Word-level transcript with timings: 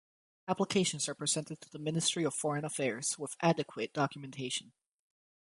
Applications 0.47 1.07
are 1.07 1.13
presented 1.13 1.61
to 1.61 1.69
the 1.69 1.77
Ministry 1.77 2.23
of 2.23 2.33
Foreign 2.33 2.65
Affairs 2.65 3.19
with 3.19 3.35
adequate 3.39 3.93
documentation. 3.93 4.73